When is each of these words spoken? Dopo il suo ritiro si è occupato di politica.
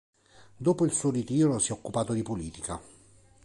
Dopo 0.57 0.83
il 0.83 0.93
suo 0.93 1.11
ritiro 1.11 1.59
si 1.59 1.69
è 1.69 1.75
occupato 1.75 2.13
di 2.13 2.23
politica. 2.23 2.81